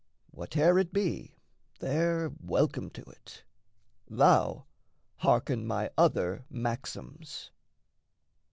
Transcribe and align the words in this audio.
Whate'er 0.31 0.79
it 0.79 0.91
be, 0.91 1.35
they're 1.77 2.31
welcome 2.41 2.89
to 2.89 3.03
it 3.03 3.43
thou, 4.07 4.65
Hearken 5.17 5.67
my 5.67 5.91
other 5.95 6.43
maxims. 6.49 7.51